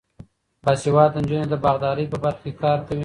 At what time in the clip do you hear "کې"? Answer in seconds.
2.45-2.53